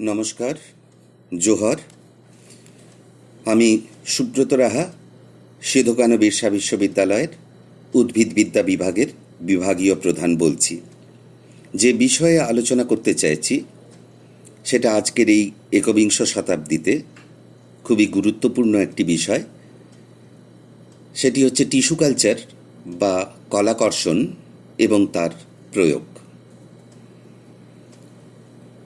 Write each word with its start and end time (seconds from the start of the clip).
নমস্কার, 0.00 0.54
জোহর। 1.38 1.76
আমি 3.44 3.80
সুব্রত 4.06 4.52
রাহা 4.52 4.92
সিধুকানু 5.62 6.18
বিরসা 6.18 6.50
বিশ্ববিদ্যালয়ের 6.50 7.28
উদ্ভিদবিদ্যা 7.94 8.62
বিভাগের 8.62 9.06
বিভাগীয় 9.40 9.94
প্রধান 9.94 10.36
বলছি। 10.36 10.80
যে 11.74 11.92
বিষয়ে 11.92 12.40
আলোচনা 12.40 12.84
করতে 12.84 13.14
চাইছি, 13.14 13.64
সেটা 14.64 14.94
আজকের 14.94 15.28
এই 15.28 15.50
একবিংশ 15.72 16.22
শতাব্দীতে 16.22 17.02
খুবই 17.84 18.06
গুরুত্বপূর্ণ 18.06 18.74
একটি 18.74 19.04
বিষয়। 19.04 19.42
সেটি 21.14 21.44
হচ্ছে 21.44 21.64
টিস্যু 21.64 21.96
কালচার 21.96 22.34
বা 22.86 23.34
কলাকর্ষণ 23.50 24.26
এবং 24.78 25.06
তার 25.12 25.30
প্রয়োগ। 25.72 26.02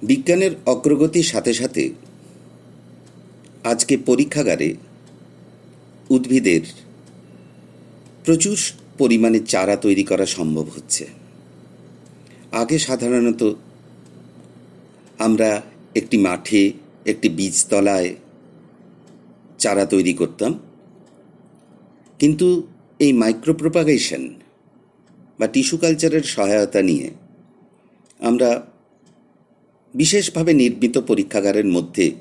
বিজ্ঞানের 0.03 0.51
অগ্রগতির 0.67 1.23
সাথে 1.23 1.55
সাথে 1.55 1.91
আজকে 3.65 3.97
পরীক্ষাগারে 3.97 4.75
উদ্ভিদের 6.11 6.61
প্রচুর 8.25 8.59
পরিমাণে 8.99 9.41
চারা 9.41 9.77
তৈরি 9.77 10.05
করা 10.05 10.27
সম্ভব 10.27 10.67
হচ্ছে। 10.77 11.07
আগে 12.53 12.79
সাধারণত 12.79 13.53
আমরা 15.19 15.63
একটি 15.95 16.19
মাঠে, 16.19 16.73
একটি 17.07 17.29
বীজতলায় 17.29 18.15
চারা 19.59 19.87
তৈরি 19.87 20.13
করতাম। 20.13 20.59
কিন্তু 22.19 22.67
এই 22.99 23.13
মাইক্রোপ্রোপাগেশন 23.13 24.35
বা 25.39 25.47
টিস্যু 25.47 25.77
কালচারের 25.77 26.23
সহায়তা 26.23 26.83
নিয়ে 26.83 27.11
আমরা 28.19 28.70
বিশেষভাবে 29.95 30.53
নির্মিত 30.53 30.99
পরীক্ষাগারের 30.99 31.65
মধ্যে 31.67 32.13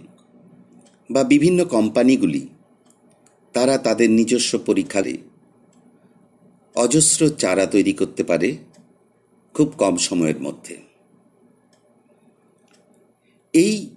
বা 1.10 1.24
বিভিন্ন 1.24 1.66
কোম্পানিগুলি, 1.66 2.48
তারা 3.54 3.78
তাদের 3.78 4.10
নিজস্ব 4.12 4.60
পরীক্ষারে 4.66 5.18
অজস্র 6.76 7.30
চারা 7.30 7.66
তৈরি 7.66 7.94
করতে 7.94 8.24
পারে 8.24 8.58
খুব 9.54 9.74
কম 9.78 9.98
সময়ের 9.98 10.40
মধ্যে। 10.42 10.78
এই 13.54 13.90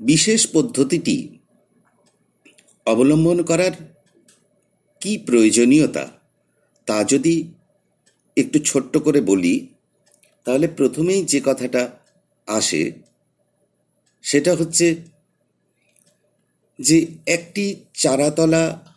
বিশেষ 0.00 0.46
পদ্ধতিটি 0.52 1.38
অবলম্বন 2.86 3.42
করার 3.42 3.72
কি 5.00 5.18
প্রয়োজনীয়তা, 5.18 6.10
তা 6.86 7.04
যদি 7.04 7.52
একটু 8.36 8.58
ছোট্ট 8.58 8.98
করে 8.98 9.20
বলি, 9.20 9.68
তাহলে 10.44 10.68
প্রথমেই 10.68 11.22
যে 11.24 11.40
কথাটা 11.44 12.01
আসে, 12.46 12.92
সেটা 14.22 14.54
হচ্ছে 14.54 14.96
যে 16.80 17.06
একটি 17.26 17.84
চারাতলা 17.94 18.94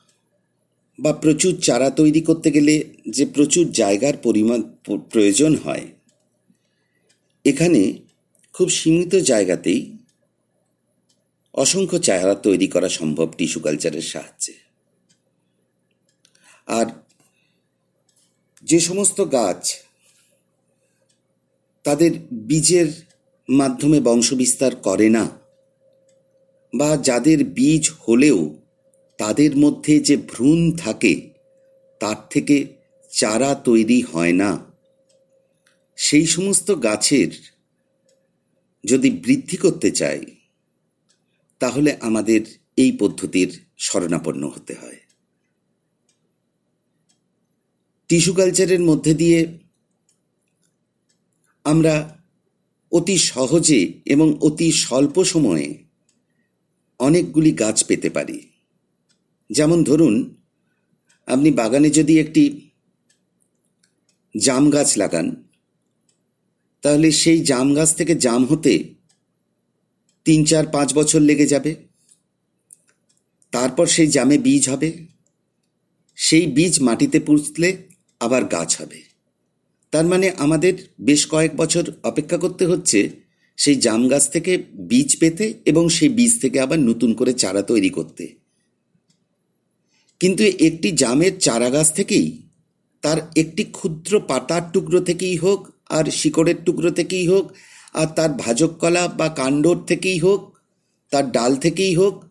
বা 1.00 1.14
প্রচুর 1.14 1.60
চারা 1.62 1.90
তৈরি 1.90 2.22
করতে 2.22 2.52
গেলে 2.52 2.84
যে 3.10 3.26
প্রচুর 3.26 3.72
জায়গার 3.72 4.18
পরিমাণ 4.18 4.62
প্রয়োজন 4.98 5.56
হয়। 5.56 5.88
এখানে 7.46 7.94
খুব 8.54 8.70
সীমিত 8.70 9.16
জায়গাতেই 9.16 9.98
অসংখ্য 11.54 12.00
চারা 12.00 12.36
তৈরি 12.36 12.68
করা 12.68 12.90
সম্ভব 12.90 13.34
টিস্যু 13.38 13.60
কালচারের 13.60 14.02
সাহায্যে। 14.02 14.54
আর 16.68 16.86
যে 18.64 18.80
সমস্ত 18.80 19.32
গাছ 19.32 19.76
তাদের 21.84 22.12
বীজের 22.34 23.05
মাধ্যমে 23.50 24.00
বংশবিস্তার 24.00 24.76
করে 24.76 25.10
না 25.10 25.30
বা 26.78 26.98
যাদের 26.98 27.46
বীজ 27.46 27.92
হলেও 28.08 28.58
তাদের 29.18 29.58
মধ্যে 29.58 30.00
যে 30.00 30.18
ভ্রূণ 30.18 30.78
থাকে, 30.78 31.30
তার 32.00 32.16
থেকে 32.30 32.68
চারা 33.10 33.56
তৈরি 33.56 34.02
হয় 34.02 34.32
না। 34.32 34.66
সেই 35.96 36.26
সমস্ত 36.26 36.84
গাছের 36.84 37.28
যদি 38.86 39.10
বৃদ্ধি 39.10 39.58
করতে 39.58 39.92
চাই, 39.92 40.26
তাহলে 41.60 41.98
আমাদের 42.02 42.42
এই 42.78 42.92
পদ্ধতির 42.92 43.66
শরণাপন্ন 43.78 44.48
হতে 44.48 44.74
হয়। 44.74 45.00
টিস্যু 48.08 48.34
কালচারের 48.34 48.80
মধ্যে 48.80 49.14
দিয়ে 49.14 49.60
আমরা 51.64 52.15
অতি 52.96 53.18
সহজে 53.18 53.82
এবং 54.06 54.28
অতি 54.42 54.72
স্বল্প 54.72 55.24
সময়ে 55.24 55.68
অনেকগুলি 57.00 57.52
গাছ 57.52 57.78
পেতে 57.84 58.10
পারি। 58.10 58.40
যেমন 59.50 59.84
ধরুন, 59.84 60.16
আপনি 61.26 61.50
বাগানে 61.52 61.90
যদি 61.90 62.20
একটি 62.20 62.44
জাম 64.38 64.70
গাছ 64.70 64.98
লাগান, 64.98 65.28
তাহলে 66.82 67.12
সেই 67.12 67.40
জাম 67.42 67.68
গাছ 67.74 67.96
থেকে 67.96 68.16
জাম 68.16 68.46
হতে 68.46 68.74
তিন, 70.26 70.46
চার, 70.46 70.66
পাঁচ 70.68 70.94
বছর 70.94 71.20
লেগে 71.20 71.48
যাবে। 71.48 71.76
তারপর 73.52 73.86
সেই 73.88 74.08
জামে 74.08 74.38
বীজ 74.38 74.70
হবে। 74.70 74.90
সেই 76.16 76.46
বীজ 76.48 76.74
মাটিতে 76.82 77.20
পুঁতলে 77.20 77.70
আবার 78.20 78.44
গাছ 78.46 78.82
হবে। 78.82 79.15
তার 79.92 80.06
মানে 80.06 80.32
আমাদের 80.38 80.74
বেশ 81.02 81.28
কয়েক 81.28 81.56
বছর 81.56 81.92
অপেক্ষা 82.04 82.38
করতে 82.38 82.66
হচ্ছে 82.66 83.10
সেই 83.58 83.76
জাম 83.76 84.08
গাছ 84.08 84.30
থেকে 84.30 84.64
বীজ 84.74 85.20
পেতে 85.20 85.54
এবং 85.66 85.90
সেই 85.90 86.10
বীজ 86.10 86.42
থেকে 86.42 86.60
আবার 86.60 86.80
নতুন 86.80 87.14
করে 87.14 87.34
চারা 87.34 87.62
তৈরি 87.62 87.90
করতে। 87.90 88.36
কিন্তু 90.20 90.44
একটি 90.44 90.92
জামের 90.92 91.40
চারা 91.40 91.70
গাছ 91.70 91.94
থেকেই, 91.94 92.48
তার 93.02 93.18
একটি 93.36 93.64
ক্ষুদ্র 93.64 94.20
পাতার 94.20 94.62
টুকরো 94.74 95.00
থেকেই 95.00 95.36
হোক, 95.36 95.68
আর 95.90 96.12
শিকড়ের 96.12 96.56
টুকরো 96.66 96.92
থেকেই 96.92 97.28
হোক, 97.28 97.52
আর 97.94 98.08
তার 98.08 98.30
ভাজক 98.30 98.68
কলা 98.68 99.08
বা 99.08 99.30
কাণ্ডর 99.30 99.78
থেকেই 99.88 100.20
হোক, 100.20 100.58
তার 101.10 101.32
ডাল 101.32 101.56
থেকেই 101.56 101.96
হোক, 101.96 102.24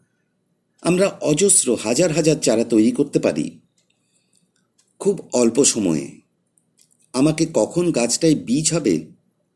আমরা 0.82 1.06
অজস্র 1.06 1.76
হাজার 1.84 2.12
হাজার 2.12 2.36
চারা 2.36 2.64
তৈরি 2.64 2.90
করতে 2.90 3.18
পারি। 3.18 3.60
খুব 4.98 5.28
অল্প 5.32 5.64
সময়ে। 5.64 6.23
আমাকে 7.14 7.46
কখন 7.54 7.92
গাছটায় 7.92 8.34
বীজ 8.34 8.72
হবে, 8.72 9.06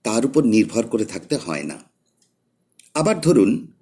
তার 0.03 0.27
উপর 0.27 0.45
নির্ভর 0.45 0.87
করে 0.87 1.05
থাকতে 1.05 1.37
হয় 1.37 1.63
না। 1.63 1.79
আবার 2.95 3.21
ধরুন, 3.21 3.73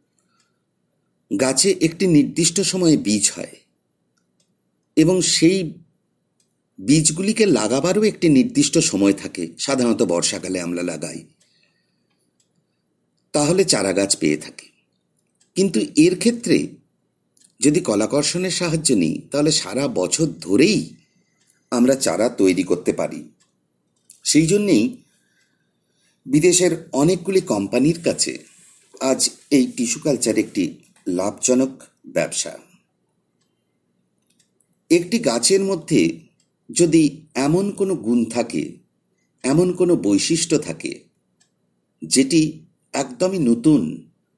গাছে 1.41 1.76
একটি 1.81 2.06
নির্দিষ্ট 2.06 2.60
সময়ে 2.60 2.97
বীজ 2.97 3.32
হয় 3.37 3.56
এবং 4.97 5.20
সেই 5.20 5.72
বীজগুলিকে 6.87 7.47
লাগাবারও 7.47 8.03
একটি 8.03 8.28
নির্দিষ্ট 8.28 8.78
সময় 8.78 9.12
থাকে, 9.12 9.48
সাধারণত 9.59 10.03
বর্ষাকালে 10.03 10.60
আমরা 10.60 10.82
লাগাই। 10.82 11.25
তাহলে 13.32 13.64
চারা 13.64 13.93
গাছ 13.93 14.16
পেয়ে 14.16 14.37
থাকি। 14.37 14.69
কিন্তু 15.54 15.81
এর 15.97 16.19
ক্ষেত্রে 16.19 16.69
যদি 17.60 17.81
কলাকর্ষণের 17.81 18.50
সাহায্য 18.50 18.94
নিই, 18.94 19.22
তাহলে 19.31 19.53
সারা 19.53 19.88
বছর 19.88 20.26
ধরেই 20.26 20.94
আমরা 21.70 21.94
চারা 21.94 22.28
তৈরি 22.28 22.62
করতে 22.62 22.93
পারি। 22.93 23.28
সেই 24.26 24.47
জন্যেই 24.47 24.84
বিদেশের 26.26 26.72
অনেকগুলি 26.92 27.41
কোম্পানির 27.41 27.98
কাছে 28.03 28.32
আজ 29.00 29.20
এই 29.50 29.64
টিস্যু 29.76 29.98
কালচার 30.00 30.37
একটি 30.38 30.64
লাভজনক 31.09 31.72
ব্যবসা। 32.06 32.53
একটি 34.91 35.16
গাছের 35.19 35.62
মধ্যে 35.64 36.00
যদি 36.70 37.03
এমন 37.34 37.64
কোনো 37.70 37.94
গুণ 37.97 38.25
থাকে, 38.25 38.64
এমন 39.44 39.69
কোনো 39.72 39.97
বৈশিষ্ট্য 39.97 40.58
থাকে, 40.58 40.93
যেটি 42.03 42.41
একদমই 42.93 43.38
নতুন 43.38 43.81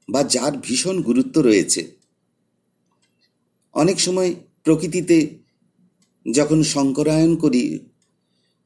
বা 0.08 0.20
যার 0.25 0.55
ভীষণ 0.58 0.96
গুরুত্ব 1.02 1.37
রয়েছে, 1.40 1.82
অনেক 3.75 4.00
সময় 4.00 4.31
প্রকৃতিতে 4.62 5.17
যখন 6.26 6.58
সংকরায়ন 6.62 7.32
করি 7.37 7.64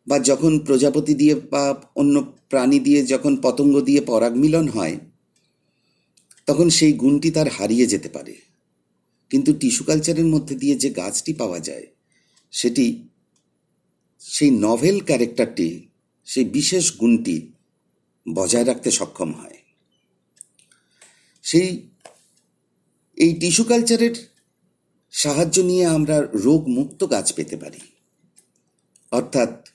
বা 0.07 0.19
যখন 0.19 0.59
প্রজাপতি 0.59 1.15
দিয়ে 1.15 1.35
বা 1.35 1.83
অন্য 1.95 2.37
প্রাণী 2.49 2.81
দিয়ে 2.81 3.07
যখন 3.07 3.37
পতঙ্গ 3.37 3.81
দিয়ে 3.81 4.01
পরাগ 4.01 4.37
মিলন 4.37 4.69
হয়, 4.69 4.97
তখন 6.47 6.69
সেই 6.69 6.93
গুণটি 6.93 7.31
তার 7.31 7.49
হারিয়ে 7.49 7.87
যেতে 7.87 8.09
পারে। 8.09 8.35
কিন্তু 9.31 9.53
টিস্যু 9.53 9.85
কালচারের 9.85 10.25
মধ্যে 10.25 10.55
দিয়ে 10.55 10.77
যে 10.77 10.91
গাছটি 10.91 11.33
পাওয়া 11.33 11.61
যায়, 11.61 11.87
সেটি 12.51 13.09
সেই 14.21 14.51
নভেল 14.51 15.01
ক্যারেক্টারটি 15.01 15.89
সেই 16.25 16.45
বিশেষ 16.45 16.97
গুণটি 16.97 17.53
বজায় 18.35 18.65
রাখতে 18.65 18.91
সক্ষম 18.91 19.33
হয়। 19.33 19.59
সেই, 21.43 21.89
এই 23.17 23.35
টিস্যু 23.35 23.65
কালচারের 23.65 24.15
সাহায্য 25.11 25.61
নিয়ে 25.61 25.87
আমরা 25.87 26.23
রোগ 26.35 26.69
মুক্ত 26.69 27.11
গাছ 27.11 27.33
পেতে 27.33 27.57
পারি। 27.57 27.81
অর্থাৎ 29.13 29.69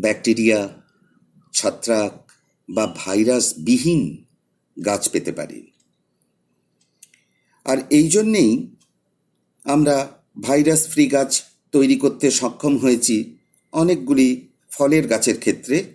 ব্যাকটেরিয়া, 0.00 0.80
ছত্রাক 1.52 2.32
বা 2.68 2.86
ভাইরাস 2.86 3.54
বিহীন 3.58 4.24
গাছ 4.84 5.08
পেতে 5.08 5.32
পারি। 5.32 5.72
আর 7.64 7.78
এই 7.90 8.08
জন্যেই 8.08 8.66
আমরা 9.64 10.08
ভাইরাস 10.42 10.88
ফ্রি 10.88 11.06
গাছ 11.06 11.42
তৈরি 11.72 11.96
করতে 11.96 12.30
সক্ষম 12.30 12.76
হয়েছি 12.76 13.36
অনেকগুলি 13.72 14.48
ফলের 14.70 15.08
গাছের 15.08 15.38
ক্ষেত্রে, 15.38 15.94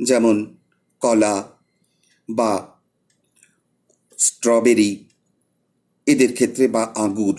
যেমন 0.00 0.56
কলা 1.00 1.52
বা 2.28 2.76
স্ট্রবেরি, 4.18 5.04
এদের 6.06 6.34
ক্ষেত্রে 6.34 6.68
বা 6.68 6.82
আঙুর 6.94 7.36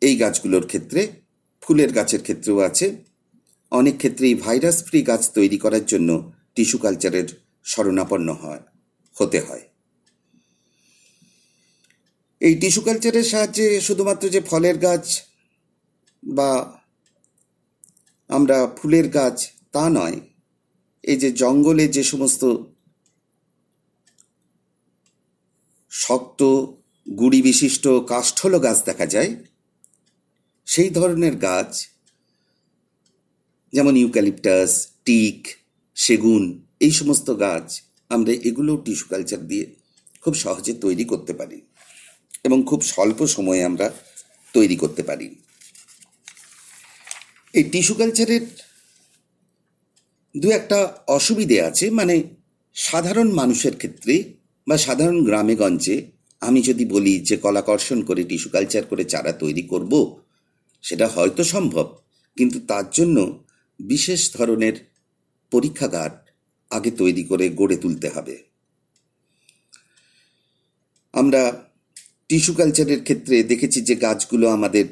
এই 0.00 0.16
গাছগুলোর 0.16 0.66
ক্ষেত্রে, 0.66 1.12
ফুলের 1.60 1.92
গাছের 1.92 2.22
ক্ষেত্রেও 2.22 2.58
আছে। 2.58 3.11
অনেক 3.72 3.94
ক্ষেত্রেই 4.00 4.34
ভাইরাস 4.44 4.76
ফ্রি 4.86 5.00
গাছ 5.08 5.22
তৈরি 5.36 5.58
করার 5.64 5.84
জন্য 5.92 6.10
টিস্যু 6.54 6.78
কালচারের 6.84 7.28
শরণাপন্ন 7.64 8.28
হয়, 8.42 8.62
হতে 9.14 9.38
হয়। 9.46 9.64
এই 12.40 12.54
টিস্যু 12.60 12.82
কালচারের 12.86 13.26
সাহায্যে 13.32 13.66
শুধুমাত্র 13.80 14.24
যে 14.34 14.40
ফলের 14.50 14.76
গাছ 14.86 15.04
বা 16.22 16.50
আমরা 18.30 18.56
ফুলের 18.78 19.06
গাছ 19.18 19.36
তা 19.74 19.84
নয়, 19.98 20.18
এই 21.04 21.18
যে 21.22 21.28
জঙ্গলে 21.42 21.84
যে 21.96 22.02
সমস্ত 22.12 22.42
শক্ত, 25.92 26.40
গুড়ি 27.06 27.40
বিশিষ্ট, 27.42 27.84
কাষ্ঠল 28.12 28.54
গাছ 28.58 28.78
দেখা 28.88 29.06
যায়, 29.14 29.30
সেই 30.66 30.90
ধরনের 30.90 31.34
গাছ 31.48 31.72
যেমন 33.72 33.94
ইউক্যালিপটাস, 33.96 34.70
টিক, 35.04 35.38
সেগুন, 35.96 36.42
এই 36.80 36.90
সমস্ত 36.90 37.28
গাছ 37.44 37.66
আমরা 38.10 38.32
এগুলো 38.48 38.72
টিস্যু 38.84 39.06
কালচার 39.10 39.40
দিয়ে 39.46 39.64
খুব 40.22 40.34
সহজে 40.34 40.72
তৈরি 40.74 41.04
করতে 41.04 41.32
পারি 41.32 41.58
এবং 42.44 42.58
খুব 42.64 42.80
স্বল্প 42.82 43.20
সময়ে 43.26 43.62
আমরা 43.64 43.86
তৈরি 44.54 44.76
করতে 44.76 45.02
পারি। 45.02 45.28
এই 47.54 47.64
টিস্যু 47.64 47.94
কালচারের 47.94 48.44
দু 50.34 50.50
একটা 50.50 50.78
অসুবিধে 51.06 51.58
আছে 51.60 51.86
মানে 51.90 52.14
সাধারণ 52.76 53.28
মানুষের 53.30 53.74
ক্ষেত্রে 53.76 54.14
বা 54.66 54.76
সাধারণ 54.78 55.18
গ্রামে 55.24 55.54
গঞ্জে 55.56 55.96
আমি 56.42 56.60
যদি 56.62 56.84
বলি 56.84 57.14
যে 57.20 57.36
কলাকর্ষণ 57.36 57.98
করে 58.02 58.22
টিস্যু 58.24 58.48
কালচার 58.50 58.84
করে 58.84 59.04
চারা 59.04 59.32
তৈরি 59.32 59.62
করব, 59.62 59.92
সেটা 60.84 61.06
হয়তো 61.08 61.42
সম্ভব, 61.44 61.86
কিন্তু 62.36 62.58
তার 62.60 62.86
জন্য 62.90 63.16
বিশেষ 63.80 64.32
ধরনের 64.32 64.72
পরীক্ষাগার 65.50 66.10
আগে 66.70 66.90
তৈরি 66.90 67.24
করে 67.24 67.48
গড়ে 67.48 67.76
তুলতে 67.76 68.08
হবে। 68.08 68.36
আমরা 71.12 71.66
টিস্যু 72.28 72.54
কালচারের 72.54 73.02
ক্ষেত্রে 73.02 73.42
দেখেছি 73.42 73.80
যে 73.80 73.94
গাছগুলো 73.96 74.50
আমাদের 74.50 74.84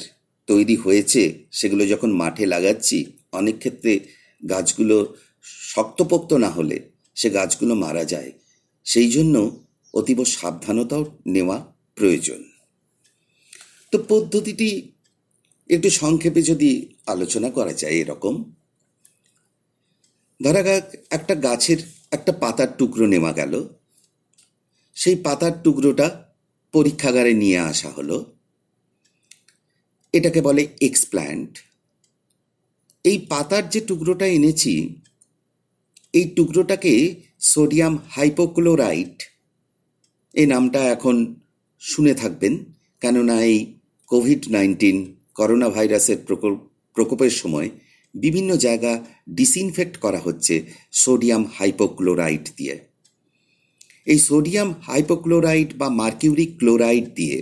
তৈরি 0.46 0.76
হয়েছে, 0.76 1.46
সেগুলো 1.52 1.86
যখন 1.86 2.10
মাঠে 2.10 2.46
লাগাচ্ছি, 2.46 3.12
অনেক 3.32 3.58
ক্ষেত্রে 3.58 4.00
গাছগুলো 4.48 5.14
শক্তপোক্ত 5.44 6.32
না 6.32 6.50
হলে 6.50 6.90
সে 7.16 7.30
গাছগুলো 7.30 7.74
মারা 7.74 8.04
যায়। 8.04 8.32
সেই 8.84 9.10
জন্য 9.10 9.60
অতীব 9.94 10.24
সাবধানতাও 10.24 11.04
নেওয়া 11.26 11.74
প্রয়োজন। 11.94 12.44
তো 13.92 13.98
পদ্ধতিটি 14.08 14.92
একটু 15.70 15.90
সংক্ষেপে 15.90 16.42
যদি 16.42 16.92
আলোচনা 17.06 17.50
করা 17.50 17.72
যায় 17.72 17.92
এরকম 17.92 18.52
ধরা 20.44 20.62
যাক, 20.68 20.86
একটা 21.16 21.34
গাছের 21.46 21.80
একটা 22.16 22.32
পাতার 22.42 22.70
টুকরো 22.78 23.04
নেওয়া 23.14 23.32
গেল। 23.40 23.52
সেই 24.96 25.16
পাতার 25.26 25.54
টুকরোটা 25.64 26.06
পরীক্ষাগারে 26.74 27.32
নিয়ে 27.42 27.58
আসা 27.70 27.88
হলো। 27.96 28.16
এটাকে 30.14 30.40
বলে 30.48 30.62
এক্সপ্ল্যান্ট। 30.88 31.50
এই 33.04 33.18
পাতার 33.32 33.64
যে 33.72 33.80
টুকরোটা 33.88 34.26
এনেছি, 34.36 34.74
এই 36.18 36.26
টুকরোটাকে 36.36 36.94
সোডিয়াম 37.52 37.94
হাইপোক্লোরাইট 38.14 39.16
এই 40.34 40.46
নামটা 40.52 40.80
এখন 40.94 41.16
শুনে 41.82 42.14
থাকবেন, 42.14 42.54
কেননা 43.02 43.36
এই 43.50 43.56
কোভিড 44.10 44.42
নাইন্টিন 44.56 44.96
করোনা 45.38 45.68
ভাইরাসের 45.74 46.18
প্রকোপের 46.96 47.34
সময় 47.42 47.68
বিভিন্ন 48.14 48.50
জায়গা 48.56 48.92
ডিসইনফেক্ট 49.28 49.94
করা 49.96 50.18
হচ্ছে 50.18 50.54
সোডিয়াম 50.92 51.42
হাইপোক্লোরাইড 51.56 52.44
দিয়ে। 52.56 52.76
এই 54.06 54.18
সোডিয়াম 54.18 54.70
হাইপোক্লোরাইড 54.82 55.68
বা 55.78 55.88
মার্কিউরিক 55.90 56.50
ক্লোরাইড 56.58 57.06
দিয়ে 57.14 57.36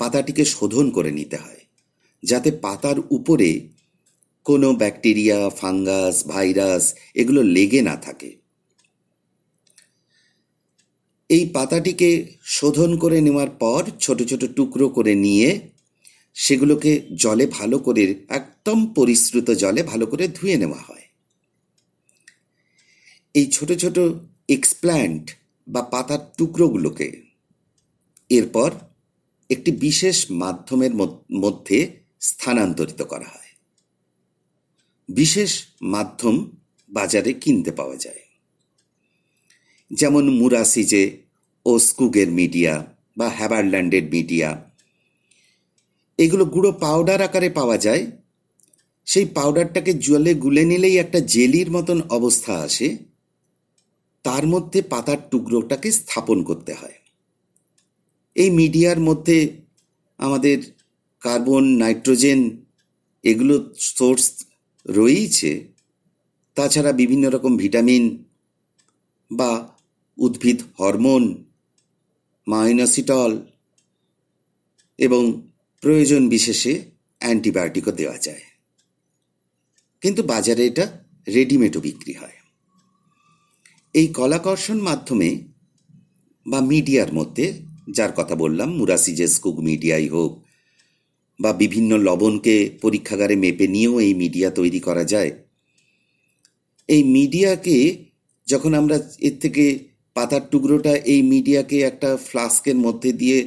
পাতাটিকে 0.00 0.44
শোধন 0.44 0.86
করে 0.90 1.10
নিতে 1.10 1.36
হয়, 1.36 1.62
যাতে 2.22 2.50
পাতার 2.50 2.98
উপরে 3.10 3.50
কোনো 4.46 4.68
ব্যাকটেরিয়া 4.72 5.38
ফাঙ্গাস 5.50 6.16
ভাইরাস 6.26 6.84
এগুলো 7.14 7.40
লেগে 7.42 7.80
না 7.82 7.96
থাকে। 7.96 8.30
এই 11.30 11.44
পাতাটিকে 11.46 12.10
শোধন 12.44 12.90
করে 12.96 13.18
নেওয়ার 13.20 13.50
পর 13.62 13.82
ছোট 14.00 14.18
ছোট 14.22 14.42
টুকরো 14.56 14.88
করে 14.88 15.14
নিয়ে 15.14 15.48
সেগুলোকে 16.36 16.92
জলে 17.14 17.46
ভালো 17.46 17.76
করে 17.78 18.02
একদম 18.66 18.86
পরিশ্রুত 18.94 19.48
জলে 19.50 19.82
ভালো 19.82 20.04
করে 20.06 20.24
ধুয়ে 20.28 20.56
নেওয়া 20.56 20.80
হয়। 20.82 21.06
এই 23.34 23.46
ছোট 23.46 23.72
ছোট 23.72 23.96
এক্সপ্ল্যান্ট 24.48 25.24
বা 25.68 25.82
পাতার 25.82 26.18
টুকরোগুলোকে 26.38 27.08
এরপর 28.30 28.70
একটি 29.50 29.70
বিশেষ 29.70 30.30
মাধ্যমের 30.30 30.92
মধ্যে 31.34 31.78
স্থানান্তরিত 32.20 33.02
করা 33.02 33.28
হয়। 33.28 33.50
বিশেষ 35.08 35.52
মাধ্যম 35.82 36.36
বাজারে 36.90 37.32
কিনতে 37.32 37.70
পাওয়া 37.70 37.96
যায়। 37.96 38.22
যেমন 39.90 40.24
মুরাসিজে 40.30 41.04
ও 41.66 41.78
স্কুগের 41.78 42.28
মিডিয়া 42.30 42.74
বা 43.16 43.28
হ্যাবারল্যান্ডের 43.28 44.04
মিডিয়া। 44.04 44.50
এগুলো 46.18 46.44
গুঁড়ো 46.44 46.72
পাউডার 46.72 47.20
আকারে 47.22 47.50
পাওয়া 47.50 47.78
যায় 47.78 48.04
সেই 49.06 49.24
পাউডারটাকে 49.24 49.92
জলে 49.94 50.34
গুলে 50.34 50.64
নিলেই 50.64 50.96
একটা 50.96 51.20
জেলির 51.20 51.70
মতন 51.70 52.02
অবস্থা 52.08 52.54
আসে। 52.54 52.96
তার 54.24 54.46
মধ্যে 54.46 54.82
পাতার 54.82 55.16
টুকরোটাকে 55.30 55.92
স্থাপন 55.92 56.42
করতে 56.42 56.74
হয়। 56.74 56.94
এই 58.34 58.50
মিডিয়ার 58.50 59.00
মধ্যে 59.00 59.58
আমাদের 60.18 60.58
কার্বন, 61.20 61.64
নাইট্রোজেন 61.64 62.40
এগুলো 63.24 63.70
সোর্স 63.78 64.44
রয়েইছে। 64.86 65.68
তাছাড়া 66.54 66.92
বিভিন্ন 66.92 67.28
রকম 67.28 67.56
ভিটামিন 67.56 68.24
বা 69.30 69.76
উদ্ভিদ 70.18 70.62
হরমোন 70.80 71.44
মাইনাসিটল 72.46 73.38
এবং 74.98 75.42
প্রয়োজন 75.82 76.28
বিশেষে 76.28 76.72
অ্যান্টিবায়োটিকও 77.18 77.92
দেওয়া 77.92 78.18
যায়। 78.18 78.53
কিন্তু 80.04 80.22
বাজারে 80.32 80.62
এটা 80.70 80.84
রেডিমেডও 81.36 81.80
বিক্রি 81.86 82.14
হয়। 82.20 82.36
এই 83.94 84.06
কলাকর্ষণ 84.18 84.78
মাধ্যমে 84.88 85.30
বা 86.46 86.58
মিডিয়ার 86.72 87.10
মধ্যে 87.18 87.46
যার 87.96 88.12
কথা 88.18 88.34
বললাম, 88.42 88.68
মুরাসিজেস 88.78 89.34
কুক 89.42 89.56
মিডিয়াই 89.68 90.06
হোক 90.14 90.32
বা 91.40 91.50
বিভিন্ন 91.62 91.90
লবণকে 92.06 92.56
পরীক্ষাগারে 92.84 93.34
মেপে 93.44 93.66
নিয়েও 93.74 93.94
এই 94.06 94.12
মিডিয়া 94.22 94.48
তৈরি 94.58 94.80
করা 94.86 95.04
যায়, 95.12 95.30
এই 96.88 97.02
মিডিয়াকে 97.16 97.78
যখন 98.48 98.72
আমরা 98.80 98.96
এর 99.28 99.36
থেকে 99.42 99.64
পাতার 100.16 100.44
টুকরোটা 100.52 100.92
এই 101.12 101.20
মিডিয়াকে 101.32 101.76
একটা 101.90 102.10
ফ্লাস্কের 102.28 102.78
মধ্যে 102.86 103.10
দিয়ে 103.20 103.38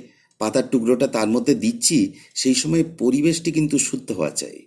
পাতার 0.42 0.66
টুকরোটা 0.72 1.08
তার 1.16 1.30
মধ্যে 1.36 1.54
দিচ্ছি, 1.64 2.00
সেই 2.42 2.56
সময় 2.62 2.84
পরিবেশটি 3.02 3.50
কিন্তু 3.58 3.76
শুদ্ধ 3.88 4.10
হওয়া 4.18 4.34
চাই। 4.42 4.58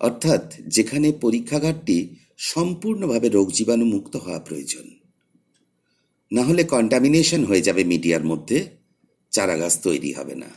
অর্থাৎ 0.00 0.42
যেখানে 0.76 1.08
পরীক্ষাগারটি 1.24 1.98
সম্পূর্ণভাবে 2.52 3.28
রোগ 3.36 3.48
জীবাণু 3.56 3.86
মুক্ত 3.94 4.14
হওয়া 4.16 4.40
প্রয়োজন। 4.48 4.86
না 6.30 6.42
হলে 6.48 6.62
কন্টামিনেশন 6.74 7.42
হয়ে 7.44 7.66
যাবে 7.66 7.82
মিডিয়ার 7.92 8.24
মধ্যে, 8.30 8.58
চারাগাছ 9.32 9.74
তৈরি 9.86 10.10
হবে 10.18 10.34
না। 10.42 10.50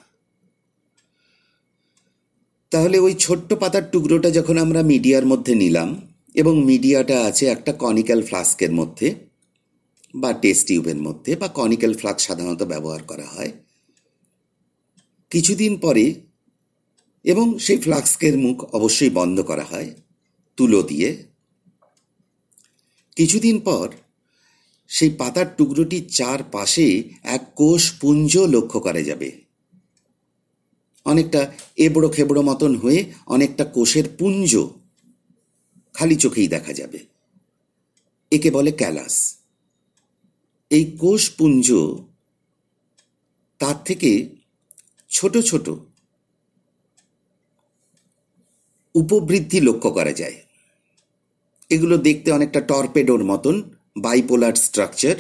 তাহলে 2.72 2.98
ওই 3.06 3.14
ছোট্ট 3.26 3.50
পাতার 3.62 3.86
টুকরোটা 3.92 4.30
যখন 4.38 4.56
আমরা 4.66 4.82
মিডিয়ার 4.92 5.26
মধ্যে 5.26 5.54
নিলাম 5.56 5.90
এবং 6.36 6.54
মিডিয়াটা 6.70 7.18
আছে 7.30 7.46
একটা 7.46 7.72
কনিক্যাল 7.84 8.20
ফ্লাস্কের 8.30 8.72
মধ্যে 8.80 9.08
বা 10.14 10.32
টেস্ট 10.42 10.64
টিউবের 10.68 11.00
মধ্যে 11.08 11.32
বা 11.42 11.48
কনিক্যাল 11.60 11.94
ফ্লাস্ক 12.00 12.20
সাধারণত 12.28 12.62
ব্যবহার 12.64 13.02
করা 13.12 13.28
হয়, 13.34 13.52
কিছুদিন 15.32 15.74
পরে 15.86 16.06
এবং 17.24 17.60
সেই 17.60 17.78
ফ্লাস্কের 17.78 18.38
মুখ 18.38 18.76
অবশ্যই 18.76 19.10
বন্ধ 19.10 19.42
করা 19.42 19.64
হয়, 19.64 19.94
তুলো 20.58 20.84
দিয়ে। 20.84 21.24
কিছুদিন 23.16 23.60
পর 23.60 23.92
সেই 24.88 25.10
পাতার 25.10 25.56
টুকরোটির 25.58 26.10
চারপাশে 26.10 27.04
এক 27.24 27.52
কোষ 27.56 28.00
পুঞ্জ 28.00 28.38
লক্ষ্য 28.38 28.80
করা 28.80 29.02
যাবে। 29.02 29.42
অনেকটা 31.06 31.52
এবড়ো 31.76 32.10
খেবড়ো 32.10 32.42
মতন 32.42 32.76
হয়ে 32.76 33.14
অনেকটা 33.26 33.66
কোষের 33.66 34.04
পুঞ্জ 34.18 34.58
খালি 35.94 36.16
চোখেই 36.16 36.48
দেখা 36.48 36.74
যাবে। 36.74 37.00
একে 38.32 38.52
বলে 38.52 38.72
ক্যালাস। 38.72 39.38
এই 40.70 40.92
কোষ 41.00 41.30
পুঞ্জ 41.30 41.74
তার 43.60 43.84
থেকে 43.84 44.30
ছোট 45.10 45.38
ছোট 45.38 45.70
উপবৃদ্ধি 48.96 49.60
লক্ষ্য 49.68 49.90
করা 49.98 50.14
যায়। 50.22 50.38
এগুলো 51.70 51.96
দেখতে 52.08 52.30
অনেকটা 52.38 52.60
টর্পেডোর 52.70 53.22
মতন 53.32 53.56
বাইপোলার 54.06 54.56
স্ট্রাকচার 54.66 55.18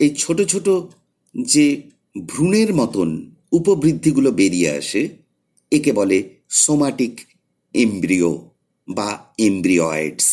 এই 0.00 0.10
ছোট 0.22 0.38
ছোট 0.52 0.66
যে 1.34 1.66
ভ্রূণের 2.30 2.70
মতন 2.74 3.08
উপবৃদ্ধিগুলো 3.58 4.30
বেরিয়ে 4.40 4.70
আসে, 4.80 5.02
একে 5.72 5.92
বলে 5.92 6.18
সোমাটিক 6.62 7.14
এমব্রিও 7.74 8.30
বা 8.88 9.08
এমব্রিয়য়েডস 9.48 10.28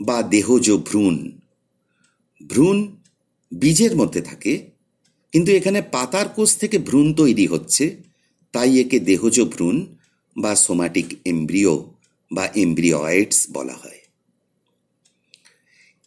বা 0.00 0.18
দেহজ 0.34 0.66
ভ্রূণ। 0.88 1.16
ভ্রূণ 2.40 2.78
বীজের 3.52 3.92
মধ্যে 4.00 4.20
থাকে, 4.22 4.52
কিন্তু 5.32 5.50
এখানে 5.58 5.80
পাতার 5.94 6.26
কোষ 6.36 6.50
থেকে 6.62 6.76
ভ্রূণ 6.88 7.06
তৈরি 7.20 7.46
হচ্ছে, 7.52 7.84
তাই 8.54 8.72
একে 8.82 8.98
দেহজ 9.10 9.36
ভ্রূণ 9.54 9.76
বা 10.36 10.56
সোমাটিক 10.56 11.18
এমব্রিও 11.24 11.92
বা 12.32 12.46
এমব্রিয়য়েডস 12.46 13.46
বলা 13.52 13.72
হয়। 13.72 14.00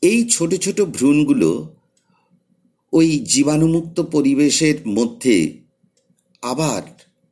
এই 0.02 0.30
ছোট 0.30 0.56
ছোট 0.56 0.82
ভ্রূণগুলো 0.82 1.76
ওই 2.94 3.20
জীবাণুমুক্ত 3.20 4.00
পরিবেশের 4.00 4.88
মধ্যে 4.88 5.64
আবার 6.42 6.84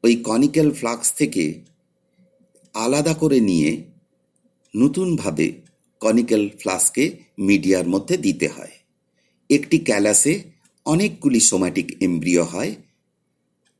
ওই 0.03 0.15
কনিক্যাল 0.15 0.71
ফ্লাক্স 0.71 1.13
থেকে 1.13 1.63
আলাদা 2.73 3.13
করে 3.13 3.39
নিয়ে 3.39 3.83
নতুনভাবে 4.75 5.61
কনিক্যাল 5.99 6.49
ফ্লাস্কে 6.59 7.17
মিডিয়ার 7.39 7.87
মধ্যে 7.87 8.17
দিতে 8.17 8.47
হয়। 8.47 8.71
একটি 9.49 9.77
ক্যালাসে 9.77 10.43
অনেকগুলি 10.85 11.39
সোম্যাটিক 11.39 11.97
এমব্রিও 12.01 12.43
হয়, 12.43 12.75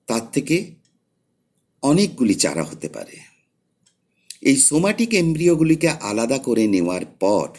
তার 0.08 0.32
থেকে 0.32 0.76
অনেকগুলি 1.84 2.34
চারা 2.34 2.64
হতে 2.64 2.90
পারে। 2.90 3.18
এই 4.42 4.58
সোমাটিক 4.58 5.14
এমব্রিওগুলিকে 5.14 5.90
আলাদা 5.90 6.38
করে 6.38 6.68
নেওয়ার 6.68 7.06
পর, 7.06 7.50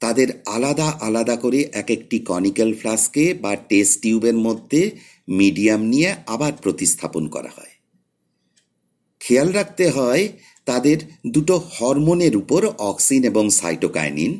তাদের 0.00 0.28
আলাদা 0.46 0.88
আলাদা 1.00 1.36
করে 1.36 1.60
এক 1.72 1.90
একটি 1.90 2.18
কনিক্যাল 2.18 2.74
ফ্লাস্কে 2.74 3.34
বা 3.34 3.56
টেস্ট 3.56 4.02
টিউবের 4.02 4.34
মধ্যে 4.34 4.90
মিডিয়াম 5.28 5.82
নিয়ে 5.82 6.14
আবার 6.26 6.52
প্রতিস্থাপন 6.52 7.28
করা 7.28 7.48
হয়। 7.48 7.72
খেয়াল 9.20 9.52
রাখতে 9.52 9.90
হয়, 9.90 10.28
তাদের 10.64 10.98
দুটো 11.26 11.54
হরমোনের 11.74 12.36
উপর 12.36 12.66
অক্সিন 12.66 13.24
এবং 13.24 13.50
সাইটোকাইনিন। 13.50 14.32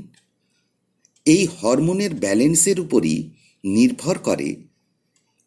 এই 1.26 1.47
হরমোনের 1.47 2.14
ব্যালেন্সের 2.14 2.81
উপরই 2.81 3.31
নির্ভর 3.64 4.19
করে 4.19 4.49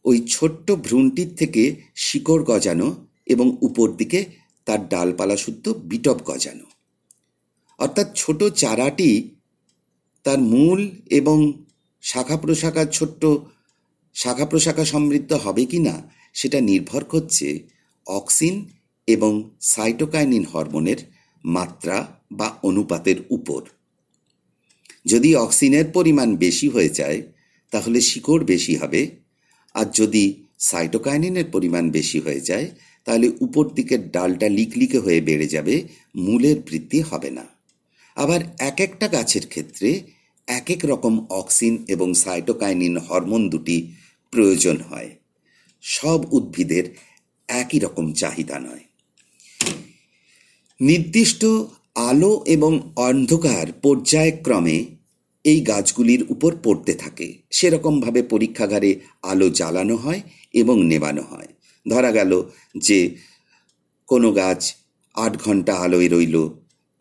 ওই 0.05 0.17
ছোট্ট 0.27 0.71
ভ্রূণটির 0.71 1.31
থেকে 1.35 1.63
শিকড় 1.95 2.43
গজানো 2.43 3.05
এবং 3.27 3.57
উপর 3.61 3.87
দিকে 3.91 4.19
তার 4.65 4.89
ডালপালা 4.89 5.37
শুদ্ধ 5.37 5.65
বিটপ 5.73 6.17
গজানো। 6.25 6.65
অর্থাৎ 7.79 8.07
ছোট 8.15 8.43
চারাটি 8.43 9.11
তার 10.23 10.39
মূল 10.53 10.79
এবং 11.09 11.37
শাখা 12.01 12.37
প্রশাখার 12.37 12.87
ছোট্ট 12.91 13.21
শাখা 14.15 14.45
প্রশাখা 14.45 14.85
সমৃদ্ধ 14.85 15.33
হবে 15.33 15.65
কি 15.65 15.79
না, 15.79 15.95
সেটা 16.33 16.59
নির্ভর 16.61 17.03
করছে 17.03 17.47
অক্সিন 18.07 18.55
এবং 19.07 19.51
সাইটোকাইনিন 19.61 20.45
হরমোনের 20.45 20.97
মাত্রা 21.43 21.97
বা 22.31 22.47
অনুপাতের 22.63 23.19
উপর। 23.29 23.61
যদি 25.05 25.29
অক্সিনের 25.35 25.85
পরিমাণ 25.93 26.29
বেশি 26.35 26.67
হয়ে 26.69 26.89
যায়, 26.89 27.19
তাহলে 27.71 27.99
শিকড় 28.01 28.43
বেশি 28.43 28.73
হবে 28.75 29.01
আর 29.75 29.85
যদি 29.93 30.23
সাইটোকাইনিনের 30.59 31.45
পরিমাণ 31.51 31.91
বেশি 31.91 32.19
হয়ে 32.19 32.39
যায়, 32.39 32.67
তাহলে 33.05 33.31
উপর 33.41 33.69
দিকের 33.69 34.11
ডালটা 34.11 34.49
লিকলিকে 34.49 34.99
হয়ে 34.99 35.21
বেড়ে 35.21 35.47
যাবে, 35.47 35.75
মূলের 36.15 36.57
বৃদ্ধি 36.59 36.99
হবে 37.01 37.29
না। 37.29 37.45
আবার 38.15 38.39
এক 38.59 38.79
একটা 38.79 39.07
গাছের 39.07 39.47
ক্ষেত্রে 39.47 39.89
এক 40.47 40.71
এক 40.71 40.81
রকম 40.85 41.25
অক্সিন 41.29 41.85
এবং 41.87 42.13
সাইটোকাইনিন 42.13 42.97
হরমোন 42.97 43.49
দুটি 43.49 43.91
প্রয়োজন 44.31 44.77
হয়। 44.81 45.09
সব 45.81 46.33
উদ্ভিদের 46.33 46.83
একই 47.47 47.79
রকম 47.79 48.13
চাহিদা 48.13 48.59
নয়। 48.59 48.83
নির্দিষ্ট 50.81 51.45
আলো 51.95 52.43
এবং 52.45 52.91
অন্ধকার 52.95 53.71
পর্যায়ক্রমে 53.71 54.94
এই 55.45 55.61
গাছগুলির 55.61 56.25
উপর 56.29 56.55
পড়তে 56.63 56.93
থাকে। 56.93 57.27
সেরকমভাবে 57.51 58.21
পরীক্ষাগারে 58.23 58.99
আলো 59.23 59.49
জ্বালানো 59.49 59.95
হয় 59.95 60.21
এবং 60.53 60.83
নেবানো 60.85 61.21
হয়। 61.21 61.47
ধরা 61.85 62.11
গেল 62.11 62.31
যে 62.77 63.15
কোনো 64.07 64.31
গাছ 64.31 64.61
আট 65.15 65.43
ঘণ্টা 65.43 65.73
আলোয় 65.75 66.09
রইল 66.09 66.49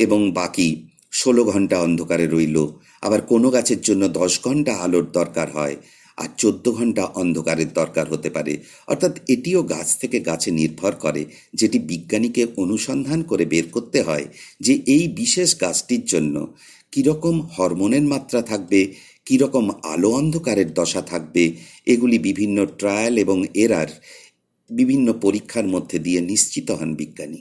এবং 0.00 0.32
বাকি 0.32 0.68
ষোলো 1.12 1.44
ঘণ্টা 1.44 1.80
অন্ধকারে 1.80 2.26
রইল। 2.26 2.56
আবার 3.02 3.20
কোনো 3.20 3.50
গাছের 3.50 3.80
জন্য 3.80 4.08
দশ 4.08 4.40
ঘণ্টা 4.44 4.72
আলোর 4.74 5.06
দরকার 5.12 5.50
হয় 5.50 5.76
আর 6.18 6.28
চোদ্দ 6.38 6.72
ঘণ্টা 6.72 7.04
অন্ধকারের 7.04 7.72
দরকার 7.72 8.06
হতে 8.10 8.30
পারে। 8.30 8.58
অর্থাৎ 8.86 9.18
এটিও 9.28 9.62
গাছ 9.62 9.98
থেকে 9.98 10.20
গাছে 10.20 10.50
নির্ভর 10.50 10.92
করে, 10.92 11.24
যেটি 11.54 11.78
বিজ্ঞানীকে 11.78 12.46
অনুসন্ধান 12.56 13.22
করে 13.22 13.44
বের 13.44 13.66
করতে 13.72 14.02
হয় 14.02 14.26
যে 14.60 14.74
এই 14.86 15.08
বিশেষ 15.08 15.60
গাছটির 15.60 16.04
জন্য 16.04 16.54
কীরকম 16.94 17.40
হরমোনের 17.40 18.02
মাত্রা 18.02 18.42
থাকবে, 18.42 18.94
কীরকম 19.26 19.70
আলো 19.82 20.10
অন্ধকারের 20.10 20.74
দশা 20.74 21.02
থাকবে, 21.02 21.52
এগুলি 21.86 22.18
বিভিন্ন 22.18 22.64
ট্রায়াল 22.64 23.18
এবং 23.18 23.46
এরার 23.54 23.90
বিভিন্ন 24.70 25.12
পরীক্ষার 25.12 25.66
মধ্যে 25.66 25.98
দিয়ে 25.98 26.20
নিশ্চিত 26.20 26.70
হন 26.70 26.94
বিজ্ঞানী। 26.94 27.40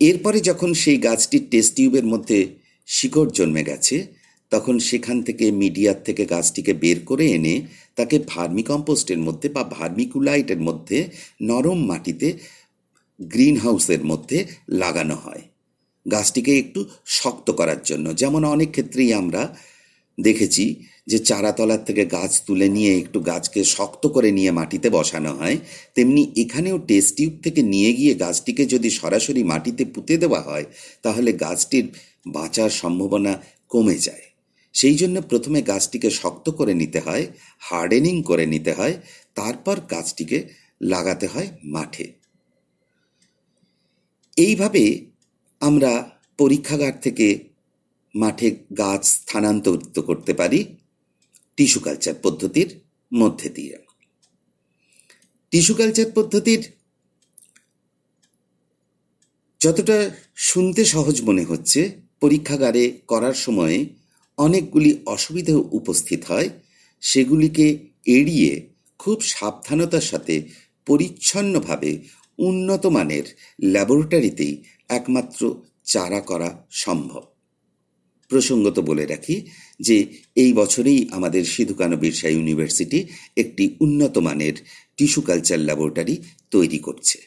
এরপরে 0.00 0.40
যখন 0.40 0.74
সেই 0.74 0.96
গাছটির 0.96 1.44
টেস্ট 1.50 1.74
টিউবের 1.76 2.04
মধ্যে 2.04 2.38
শিকড় 2.86 3.30
জন্মে 3.30 3.62
গেছে, 3.64 4.06
তখন 4.50 4.78
সেখান 4.78 5.22
থেকে 5.22 5.50
মিডিয়ার 5.52 5.98
থেকে 6.04 6.26
গাছটিকে 6.26 6.72
বের 6.72 6.98
করে 7.00 7.26
এনে 7.26 7.62
তাকে 7.94 8.18
ভার্মিকম্পোস্টের 8.18 9.18
মধ্যে 9.18 9.48
বা 9.48 9.64
ভার্মিকুলাইটের 9.64 10.58
মধ্যে 10.58 11.08
নরম 11.42 11.78
মাটিতে 11.86 12.28
গ্রিন 13.20 13.56
হাউসের 13.56 14.04
মধ্যে 14.04 14.44
লাগানো 14.68 15.14
হয়। 15.14 15.42
গাছটিকে 16.12 16.58
একটু 16.58 16.84
শক্ত 17.06 17.50
করার 17.50 17.80
জন্য। 17.82 18.14
যেমন 18.14 18.44
অনেক 18.44 18.70
ক্ষেত্রেই 18.70 19.12
আমরা 19.12 19.54
দেখেছি 20.18 20.64
যে 21.06 21.18
চারাতলার 21.18 21.84
থেকে 21.84 22.04
গাছ 22.04 22.32
তুলে 22.46 22.68
নিয়ে 22.68 22.98
একটু 22.98 23.20
গাছকে 23.20 23.64
শক্ত 23.64 24.06
করে 24.06 24.30
নিয়ে 24.30 24.50
মাটিতে 24.50 24.90
বসানো 24.90 25.32
হয়, 25.32 25.56
তেমনি 25.94 26.32
এখানেও 26.36 26.78
টেস্ট 26.78 27.16
টিউব 27.16 27.34
থেকে 27.42 27.62
নিয়ে 27.62 27.92
গিয়ে 27.92 28.14
গাছটিকে 28.14 28.66
যদি 28.66 28.90
সরাসরি 28.90 29.42
মাটিতে 29.44 29.84
পুঁতে 29.84 30.16
দেওয়া 30.16 30.40
হয়, 30.40 30.64
তাহলে 31.02 31.32
গাছটির 31.32 31.86
বাঁচার 32.26 32.70
সম্ভাবনা 32.70 33.42
কমে 33.68 33.98
যায়। 33.98 34.24
সেই 34.74 34.94
জন্য 34.94 35.20
প্রথমে 35.20 35.62
গাছটিকে 35.62 36.10
শক্ত 36.10 36.50
করে 36.50 36.74
নিতে 36.74 37.00
হয়, 37.00 37.26
হার্ডেনিং 37.58 38.22
করে 38.22 38.46
নিতে 38.46 38.72
হয়, 38.72 38.94
তারপর 39.34 39.80
গাছটিকে 39.90 40.38
লাগাতে 40.82 41.26
হয় 41.26 41.48
মাঠে। 41.64 42.06
এইভাবে 44.36 44.82
আমরা 45.60 45.92
পরীক্ষাগার 46.38 46.92
থেকে 47.02 47.26
মাঠে 48.14 48.48
গাছ 48.78 49.02
স্থানান্তরিত 49.04 49.98
করতে 49.98 50.32
পারি 50.34 50.60
টিস্যু 51.56 51.80
কালচার 51.80 52.14
পদ্ধতির 52.22 52.68
মধ্যে 53.12 53.48
দিয়ে। 53.48 53.78
টিস্যু 55.50 55.74
কালচার 55.74 56.08
পদ্ধতির 56.14 56.62
যতটা 59.60 60.10
শুনতে 60.36 60.84
সহজ 60.84 61.22
মনে 61.22 61.44
হচ্ছে, 61.44 61.80
পরীক্ষাগারে 62.20 63.00
করার 63.08 63.34
সময় 63.34 63.84
অনেকগুলি 64.38 64.90
অসুবিধা 65.06 65.54
উপস্থিত 65.70 66.20
হয়, 66.24 66.48
সেগুলিকে 67.00 67.66
এড়িয়ে 68.06 68.70
খুব 68.98 69.20
সাবধানতার 69.20 70.00
সাথে 70.00 70.34
পরিচ্ছন্নভাবে 70.86 71.90
উন্নত 72.38 72.86
মানের 72.86 73.24
ল্যাবরেটরিতেই 73.62 74.64
একমাত্র 74.88 75.54
চারা 75.84 76.20
করা 76.20 76.66
সম্ভব। 76.70 77.22
প্রসঙ্গত 78.28 78.80
বলে 78.80 79.06
রাখি 79.06 79.46
যে, 79.80 80.06
এই 80.36 80.52
বছরেই 80.52 81.08
আমাদের 81.10 81.44
সিধুকানো 81.44 81.96
বিরসা 81.96 82.28
ইউনিভার্সিটি 82.28 83.06
একটি 83.36 83.76
উন্নত 83.80 84.18
মানের 84.18 84.52
টিস্যু 84.96 85.22
কালচার 85.22 85.58
ল্যাবরেটরি 85.58 86.16
তৈরি 86.50 86.78
করছে। 86.78 87.18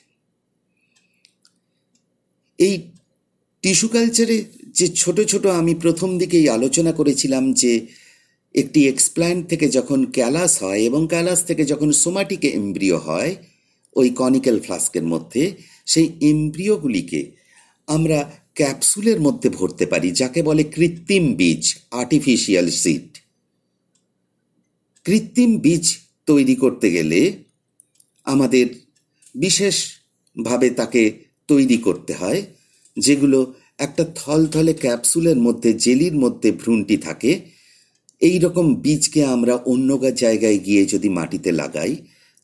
এই 2.59 2.91
টিস্যু 3.61 3.87
কালচারে 3.87 4.45
যে 4.67 4.87
ছোট 4.87 5.21
ছোট 5.21 5.45
আমি 5.45 5.75
প্রথম 5.75 6.17
দিকেই 6.17 6.49
আলোচনা 6.49 6.91
করেছিলাম 6.91 7.53
যে, 7.53 7.87
একটি 8.55 8.87
এক্সপ্ল্যান্ট 8.87 9.49
থেকে 9.49 9.69
যখন 9.69 10.05
ক্যালাস 10.05 10.63
হয় 10.63 10.79
এবং 10.79 11.07
ক্যালাস 11.07 11.43
থেকে 11.45 11.65
যখন 11.65 11.91
সোমাটিক 11.91 12.45
এমব্রিও 12.45 12.97
হয়, 12.97 13.35
ওই 13.95 14.09
কনিক্যাল 14.09 14.59
ফ্লাস্কের 14.59 15.03
মধ্যে 15.03 15.51
সেই 15.85 16.09
এমব্রিওগুলিকে 16.21 17.40
আমরা 17.91 18.19
ক্যাপসুলের 18.55 19.19
মধ্যে 19.21 19.49
ভরতে 19.49 19.85
পারি, 19.85 20.11
যাকে 20.11 20.43
বলে 20.43 20.63
কৃত্রিম 20.63 21.25
বীজ 21.35 21.63
আর্টিফিশিয়াল 21.91 22.69
সিড 22.69 23.09
কৃত্রিম 25.05 25.51
বীজ 25.57 25.85
তৈরি 26.25 26.55
করতে 26.55 26.87
গেলে 26.91 27.43
আমাদের 28.23 28.65
বিশেষভাবে 29.35 30.69
তাকে 30.69 31.11
তৈরি 31.47 31.77
করতে 31.77 32.13
হয়, 32.13 32.41
যেগুলো 32.97 33.53
একটা 33.77 34.03
থলথলে 34.15 34.73
ক্যাপসুলের 34.73 35.37
মধ্যে, 35.37 35.73
জেলির 35.73 36.15
মধ্যে 36.15 36.51
ভ্রূণটি 36.51 36.97
থাকে। 36.97 37.31
এই 38.21 38.39
রকম 38.39 38.75
বীজকে 38.75 39.25
আমরা 39.25 39.53
অন্য 39.71 39.89
জায়গায় 40.15 40.59
গিয়ে 40.59 40.85
যদি 40.85 41.09
মাটিতে 41.09 41.51
লাগাই, 41.51 41.93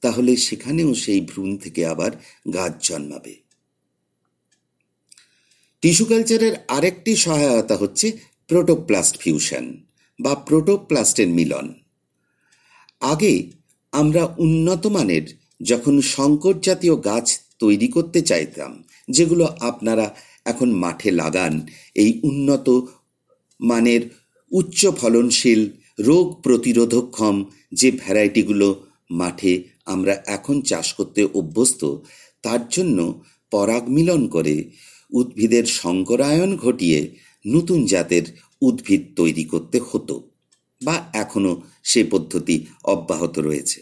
তাহলে 0.02 0.32
সেখানেও 0.36 0.90
সেই 0.94 1.22
ভ্রূণ 1.22 1.58
থেকে 1.58 1.82
আবার 1.86 2.12
গাছ 2.54 2.74
জন্মাবে। 2.88 3.47
টিস্যু 5.84 6.06
কালচারের 6.06 6.54
আরেকটি 6.68 7.12
সহায়তা 7.16 7.76
হচ্ছে 7.76 8.08
প্রোটোপ্লাস্ট 8.50 9.16
ফিউশন 9.22 9.66
বা 10.20 10.34
প্রোটোপ্লাস্টের 10.48 11.30
মিলন। 11.38 11.68
আগে 13.02 13.34
আমরা 13.94 14.24
উন্নত 14.38 14.84
মানের 14.88 15.26
যখন 15.62 15.96
সংকট 16.16 16.56
জাতীয় 16.64 16.96
গাছ 17.10 17.28
তৈরি 17.60 17.88
করতে 17.88 18.20
চাইতাম, 18.22 18.72
যেগুলো 19.10 19.46
আপনারা 19.70 20.06
এখন 20.46 20.70
মাঠে 20.84 21.10
লাগান, 21.12 21.54
এই 21.96 22.12
উন্নত 22.24 22.68
মানের 23.60 24.02
উচ্চ 24.52 24.82
ফলনশীল 25.00 25.62
রোগ 26.00 26.26
প্রতিরোধক্ষম 26.42 27.36
যে 27.72 27.90
ভ্যারাইটিগুলো 27.92 28.68
মাঠে 29.12 29.54
আমরা 29.86 30.14
এখন 30.26 30.56
চাষ 30.62 30.88
করতে 30.94 31.22
অভ্যস্ত, 31.40 31.82
তার 32.44 32.62
জন্য 32.70 32.98
পরাগ 33.52 33.84
মিলন 33.90 34.22
করে 34.36 34.56
উদ্ভিদের 35.12 35.66
সংকরায়ন 35.66 36.56
ঘটিয়ে 36.56 37.16
নতুন 37.46 37.86
জাতের 37.86 38.24
উদ্ভিদ 38.62 39.02
তৈরি 39.16 39.44
করতে 39.44 39.80
হতো 39.80 40.30
বা 40.86 41.12
এখনও 41.14 41.62
সে 41.84 42.04
পদ্ধতি 42.04 42.66
অব্যাহত 42.84 43.40
রয়েছে। 43.40 43.82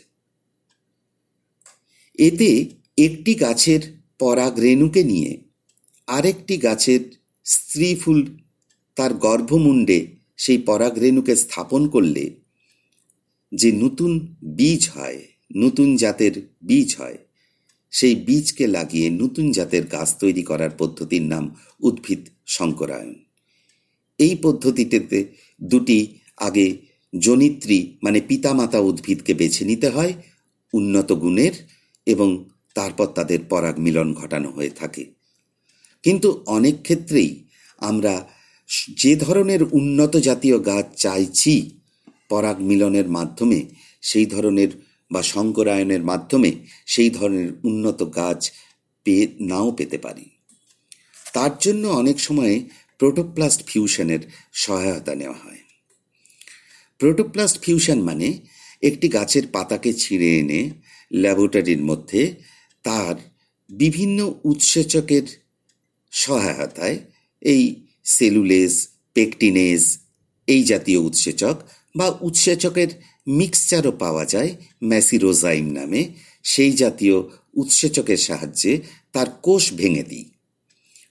এতে 2.20 2.76
একটি 2.98 3.34
গাছের 3.34 3.82
পরাগ 4.20 4.60
রেণুকে 4.60 5.04
নিয়ে 5.04 5.38
আরেকটি 6.08 6.58
গাছের 6.58 7.00
স্ত্রী 7.44 7.96
ফুল 7.96 8.38
তার 8.96 9.14
গর্ভমুণ্ডে 9.14 10.08
সেই 10.38 10.58
পরাগ 10.58 10.98
রেণুকে 10.98 11.36
স্থাপন 11.36 11.88
করলে 11.88 12.30
যে 13.52 13.72
নতুন 13.72 14.38
বীজ 14.56 14.90
হয়, 14.90 15.20
নতুন 15.56 15.96
জাতের 15.96 16.58
বীজ 16.62 16.96
হয় 16.96 17.18
সেই 17.96 18.16
বীজকে 18.16 18.66
লাগিয়ে 18.68 19.08
নতুন 19.10 19.46
জাতের 19.52 19.86
গাছ 19.88 20.10
তৈরি 20.20 20.44
করার 20.44 20.70
পদ্ধতির 20.78 21.22
নাম 21.22 21.46
উদ্ভিদ 21.80 22.22
সংকরায়ন 22.46 23.16
এই 24.20 24.34
পদ্ধতিটিতে 24.42 25.20
দুটি 25.64 26.00
আগে 26.38 26.68
জনিত্রী 27.14 27.80
মানে 28.04 28.20
পিতামাতা 28.22 28.80
উদ্ভিদকে 28.80 29.34
বেছে 29.34 29.64
নিতে 29.66 29.88
হয় 29.90 30.14
উন্নত 30.74 31.10
গুণের 31.12 31.54
এবং 32.06 32.30
তারপর 32.76 33.08
তাদের 33.08 33.40
পরাগ 33.50 33.76
মিলন 33.80 34.14
ঘটানো 34.14 34.50
হয়ে 34.52 34.70
থাকে। 34.70 35.04
কিন্তু 36.04 36.30
অনেক 36.48 36.76
ক্ষেত্রেই 36.82 37.32
আমরা 37.80 38.14
যে 38.98 39.16
ধরনের 39.16 39.62
উন্নত 39.72 40.14
জাতীয় 40.18 40.58
গাছ 40.60 40.86
চাইছি 40.96 41.54
পরাগ 42.30 42.58
মিলনের 42.62 43.08
মাধ্যমে, 43.10 43.60
সেই 44.02 44.26
ধরনের 44.26 44.68
বা 45.12 45.22
শঙ্করায়নের 45.24 46.04
মাধ্যমে 46.04 46.52
সেই 46.86 47.10
ধরনের 47.10 47.54
উন্নত 47.64 48.04
গাছ 48.16 48.52
পেয়ে 49.04 49.28
নাও 49.40 49.72
পেতে 49.72 49.98
পারি। 49.98 50.26
তার 51.34 51.52
জন্য 51.60 51.88
অনেক 51.88 52.20
সময় 52.20 52.56
প্রোটোপ্লাস্ট 52.98 53.64
ফিউশনের 53.68 54.20
সহায়তা 54.54 55.16
নেওয়া 55.16 55.36
হয়। 55.36 55.62
প্রোটোপ্লাস্ট 57.00 57.62
ফিউশন 57.62 58.02
মানে 58.02 58.28
একটি 58.84 59.08
গাছের 59.08 59.48
পাতাকে 59.48 59.94
ছিঁড়ে 59.94 60.40
এনে 60.40 60.70
ল্যাবরেটরির 61.12 61.82
মধ্যে 61.82 62.36
তার 62.84 63.16
বিভিন্ন 63.70 64.34
উৎসেচকের 64.44 65.26
সহায়তায় 66.12 66.98
এই 67.42 67.64
সেলুলেজ 68.04 68.88
পেকটিনেজ 69.14 69.98
এই 70.48 70.64
জাতীয় 70.64 71.00
উৎসেচক 71.00 71.56
বা 71.96 72.18
উৎসেচকের 72.22 72.88
মিক্সচারও 73.28 73.92
পাওয়া 73.92 74.26
যায় 74.26 74.56
ম্যাসিরোজাইম 74.84 75.66
নামে, 75.72 76.10
সেই 76.44 76.72
জাতীয় 76.72 77.24
উৎসেচকের 77.54 78.18
সাহায্যে 78.18 78.82
তার 79.14 79.26
কোষ 79.42 79.74
ভেঙে 79.74 80.04
দিই। 80.04 80.26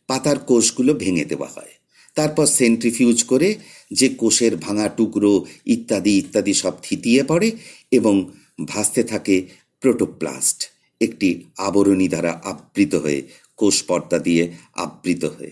পাতার 0.07 0.39
কোষগুলো 0.39 0.95
ভেঙে 0.95 1.25
দেওয়া 1.25 1.49
হয়। 1.49 1.71
তারপর 2.15 2.47
সেন্ট্রিফিউজ 2.47 3.25
করে 3.25 3.55
যে 3.91 4.09
কোষের 4.09 4.57
ভাঙা 4.57 4.89
টুকরো 4.89 5.47
ইত্যাদি 5.67 6.19
ইত্যাদি 6.19 6.55
সব 6.55 6.73
থিতিয়ে 6.83 7.23
পড়ে 7.23 7.51
এবং 7.91 8.31
ভাসতে 8.65 9.03
থাকে 9.03 9.47
প্রোটোপ্লাস্ট, 9.81 10.63
একটি 11.01 11.45
আবরণী 11.59 12.09
দ্বারা 12.09 12.41
আবৃত 12.45 12.95
হয়ে, 12.95 13.23
কোষ 13.57 13.83
পর্দা 13.83 14.19
দিয়ে 14.19 14.53
আবৃত 14.75 15.25
হয়ে। 15.25 15.51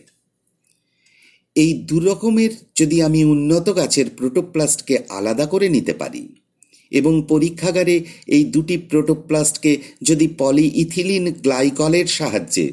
এই 1.54 1.74
দুরকমের 1.74 2.50
যদি 2.76 3.02
আমি 3.02 3.24
উন্নত 3.24 3.76
গাছের 3.76 4.10
প্রোটোপ্লাস্টকে 4.16 4.98
আলাদা 5.08 5.46
করে 5.46 5.68
নিতে 5.68 5.92
পারি 5.92 6.41
এবং 6.92 7.12
পরীক্ষাগারে 7.28 7.96
এই 8.26 8.44
দুটি 8.44 8.76
প্রোটোপ্লাস্টকে 8.90 9.72
যদি 10.02 10.26
পলি 10.38 10.66
ইথিলিন 10.74 11.24
গ্লাইকলের 11.42 12.06
সাহায্যে 12.08 12.66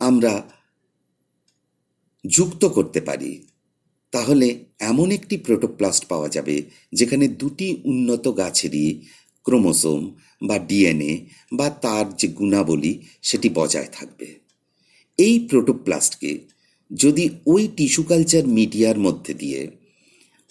আমরা 0.00 0.32
যুক্ত 2.24 2.62
করতে 2.66 3.00
পারি, 3.00 3.32
তাহলে 4.12 4.46
এমন 4.80 5.08
একটি 5.10 5.36
প্রোটোপ্লাস্ট 5.36 6.02
পাওয়া 6.08 6.28
যাবে 6.28 6.56
যেখানে 6.92 7.28
দুটি 7.28 7.68
উন্নত 7.84 8.24
গাছেরই 8.28 8.88
ক্রোমোসোম 9.46 10.02
বা 10.42 10.56
ডিএনএ 10.58 11.12
বা 11.52 11.70
তার 11.70 12.06
যে 12.16 12.28
গুণাবলী 12.28 12.92
সেটি 13.22 13.48
বজায় 13.48 13.90
থাকবে। 13.92 14.28
এই 15.18 15.34
প্রোটোপ্লাস্টকে 15.48 16.30
যদি 16.90 17.24
ওই 17.46 17.62
টিস্যু 17.76 18.02
কালচার 18.02 18.44
মিডিয়ার 18.48 18.98
মধ্যে 18.98 19.32
দিয়ে 19.34 19.60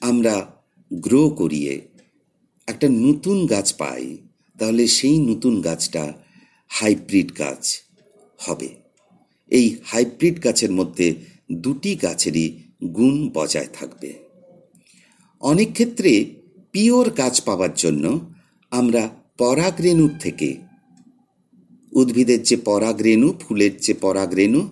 আমরা 0.02 0.36
গ্রো 0.92 1.30
করিয়ে 1.30 1.74
একটা 2.68 2.88
নতুন 2.90 3.46
গাছ 3.46 3.74
পাই, 3.74 4.18
তাহলে 4.60 4.88
সেই 4.88 5.20
নতুন 5.20 5.62
গাছটা 5.62 6.14
হাইব্রিড 6.68 7.38
গাছ 7.38 7.82
হবে। 8.40 8.70
এই 9.52 9.76
হাইব্রিড 9.84 10.44
গাছের 10.44 10.72
মধ্যে 10.72 11.16
দুটি 11.52 11.96
গাছেরই 11.96 12.60
গুণ 12.84 13.30
বজায় 13.34 13.68
থাকবে। 13.74 14.14
অনেক 15.42 15.74
ক্ষেত্রে 15.74 16.26
পিওর 16.72 17.10
গাছ 17.10 17.42
পাওয়ার 17.42 17.74
জন্য 17.74 18.30
আমরা 18.72 19.10
পরাগ 19.38 19.82
রেণুর 19.82 20.12
থেকে 20.20 20.58
উদ্ভিদের 21.92 22.44
যে 22.44 22.58
পরাগ 22.58 23.02
রেণু 23.02 23.34
ফুলের 23.40 23.78
যে 23.78 23.94
পরাগ 23.94 24.34
রেণু 24.34 24.70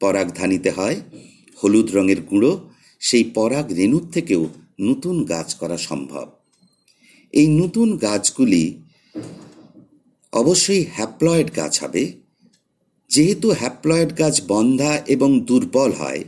পরাগধানিতে 0.00 0.70
হয়, 0.70 1.00
হলুদ 1.62 1.90
রঙের 1.94 2.20
গুঁড়ো, 2.20 2.70
সেই 3.00 3.24
পরাগ 3.24 3.72
রেণুর 3.72 4.04
থেকেও 4.12 4.48
নতুন 4.80 5.24
গাছ 5.24 5.54
করা 5.54 5.76
সম্ভব। 5.76 6.37
এই 7.32 7.46
নতুন 7.46 7.96
গাছগুলি 7.96 8.82
অবশ্যই 10.32 10.86
হ্যাপ্লয়েড 10.92 11.56
গাছ 11.56 11.82
হবে। 11.82 12.12
যেহেতু 13.08 13.50
হ্যাপ্লয়েড 13.50 14.18
গাছ 14.18 14.42
বন্ধা 14.46 15.02
এবং 15.06 15.40
দুর্বল 15.40 15.92
হয় 15.92 16.24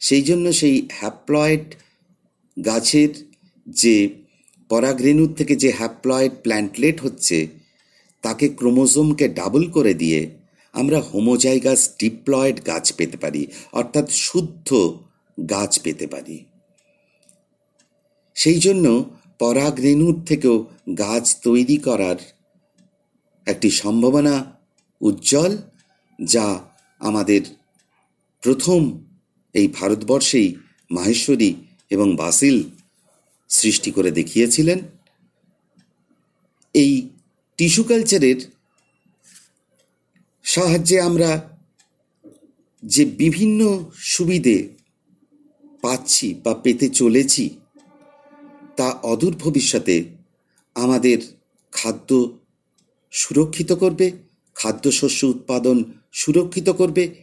সেই 0.00 0.22
জন্য 0.22 0.52
সেই 0.52 0.88
হ্যাপ্লয়েড 0.92 1.74
গাছের 2.64 3.08
যে 3.66 4.08
পরাগরেণুর 4.68 5.34
থেকে 5.34 5.56
যে 5.56 5.72
হ্যাপ্লয়েড 5.72 6.32
প্ল্যান্টলেট 6.42 7.00
হচ্ছে, 7.00 7.46
তাকে 8.22 8.48
ক্রোমোজোমকে 8.48 9.28
ডাবল 9.28 9.70
করে 9.70 9.94
দিয়ে 9.94 10.30
আমরা 10.72 11.00
হোমোজাইগাস 11.00 11.90
ডিপ্লয়েড 11.98 12.66
গাছ 12.66 12.92
পেতে 12.92 13.16
পারি, 13.16 13.46
অর্থাৎ 13.72 14.10
শুদ্ধ 14.10 14.98
গাছ 15.50 15.78
পেতে 15.82 16.06
পারি। 16.06 16.44
সেই 18.34 18.58
জন্য 18.58 19.13
পরাগ 19.38 19.80
রেণুর 19.80 20.16
থেকেও 20.26 20.56
গাছ 20.98 21.24
তৈরি 21.42 21.76
করার 21.76 22.16
একটি 23.46 23.70
সম্ভাবনা 23.70 24.34
উজ্জ্বল, 25.00 25.52
যা 26.18 26.46
আমাদের 27.00 27.42
প্রথম 28.42 28.80
এই 29.54 29.68
ভারতবর্ষেই 29.68 30.54
মাহেশ্বরী 30.90 31.54
এবং 31.90 32.16
বাসিল 32.16 32.62
সৃষ্টি 33.50 33.90
করে 33.90 34.10
দেখিয়েছিলেন। 34.10 34.78
এই 36.74 37.08
টিস্যু 37.56 37.84
কালচারের 37.84 38.38
সাহায্যে 40.44 41.00
আমরা 41.00 41.30
যে 42.82 43.04
বিভিন্ন 43.04 43.60
সুবিধে 43.98 44.68
পাচ্ছি 45.82 46.34
বা 46.34 46.54
পেতে 46.54 46.88
চলেছি 46.88 47.44
তা 48.76 48.88
অদূর 49.02 49.34
ভবিষ্যতে 49.36 50.04
আমাদের 50.74 51.18
খাদ্য 51.72 52.10
সুরক্ষিত 53.12 53.72
করবে, 53.72 54.12
খাদ্যশস্য 54.54 55.26
উৎপাদন 55.26 55.84
সুরক্ষিত 56.12 56.68
করবে 56.70 57.14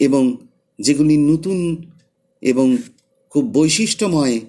এবং 0.00 0.36
যেগুলি 0.78 1.16
নতুন 1.16 1.58
এবং 2.42 2.76
খুব 3.30 3.44
বৈশিষ্ট্যময়, 3.52 4.40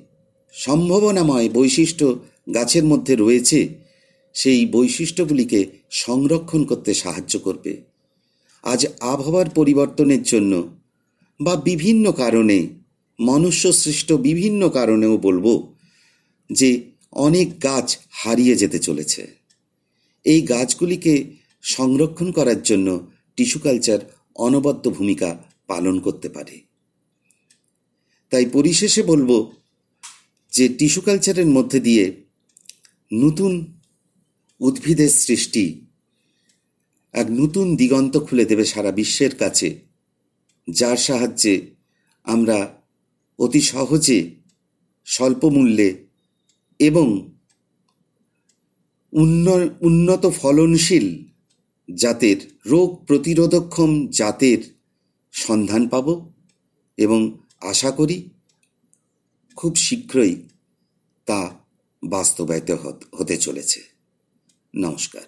সম্ভাবনাময় 0.54 1.50
বৈশিষ্ট্য 1.50 2.06
গাছের 2.54 2.84
মধ্যে 2.84 3.16
রয়েছে, 3.16 3.70
সেই 4.34 4.66
বৈশিষ্ট্যগুলিকে 4.66 5.60
সংরক্ষণ 5.90 6.66
করতে 6.66 6.94
সাহায্য 6.94 7.40
করবে। 7.40 7.82
আজ 8.64 8.86
আবহাওয়ার 9.02 9.50
পরিবর্তনের 9.50 10.24
জন্য 10.24 10.54
বা 11.40 11.56
বিভিন্ন 11.56 12.12
কারণে 12.12 12.68
মনুষ্য 13.20 13.74
সৃষ্ট 13.74 14.14
বিভিন্ন 14.14 14.70
কারণেও 14.70 15.18
বলব 15.18 15.75
যে 16.50 16.92
অনেক 17.12 17.64
গাছ 17.64 17.98
হারিয়ে 18.10 18.56
যেতে 18.56 18.80
চলেছে। 18.80 19.28
এই 20.24 20.42
গাছগুলিকে 20.42 21.32
সংরক্ষণ 21.62 22.32
করার 22.32 22.62
জন্য 22.62 23.12
টিস্যু 23.36 23.60
কালচার 23.60 24.00
অনবদ্য 24.36 24.90
ভূমিকা 24.90 25.44
পালন 25.68 26.00
করতে 26.00 26.30
পারে। 26.30 26.62
তাই 28.30 28.46
পরিশেষে 28.46 29.04
বলব 29.04 29.52
যে 30.52 30.70
টিস্যু 30.70 31.02
কালচারের 31.02 31.46
মধ্যে 31.46 31.80
দিয়ে 31.80 32.22
নতুন 33.14 33.82
উদ্ভিদের 34.60 35.10
সৃষ্টি 35.10 35.86
এক 37.14 37.28
নতুন 37.30 37.76
দিগন্ত 37.76 38.18
খুলে 38.18 38.46
দেবে 38.46 38.66
সারা 38.66 38.92
বিশ্বের 38.92 39.36
কাছে, 39.36 39.80
যার 40.70 40.98
সাহায্যে 40.98 41.76
আমরা 42.24 42.84
অতি 43.40 43.62
সহজে 43.62 44.36
স্বল্প 45.06 45.46
মূল্যে 45.46 46.05
এবং 46.80 47.36
উন্নত 49.82 50.30
ফলনশীল 50.30 51.26
জাতের 51.96 52.38
রোগ 52.66 53.06
প্রতিরোধক্ষম 53.06 54.08
জাতের 54.08 54.58
সন্ধান 55.32 55.88
পাব 55.88 56.32
এবং 56.98 57.38
আশা 57.62 57.92
করি 57.92 58.30
খুব 59.56 59.76
শীঘ্রই 59.76 60.50
তা 61.26 61.60
বাস্তবায়িত 62.04 62.72
হতে 63.16 63.38
চলেছে। 63.38 63.82
নমস্কার। 64.76 65.22